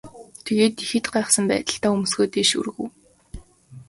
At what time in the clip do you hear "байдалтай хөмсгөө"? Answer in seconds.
1.49-2.25